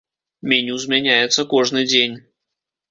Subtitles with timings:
[0.53, 2.21] Меню змяняецца кожны дзень.